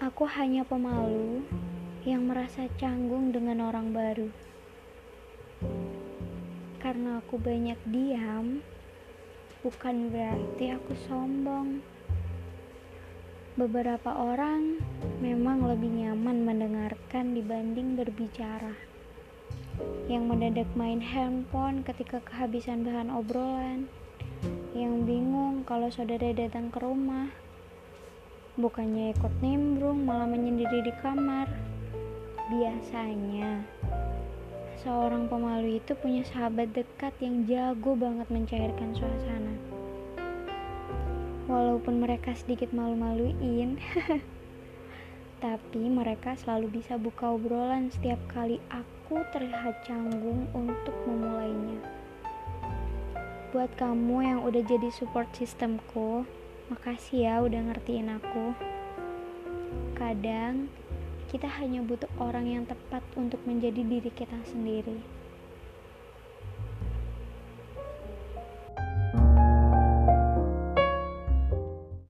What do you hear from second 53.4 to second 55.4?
buat kamu yang udah jadi support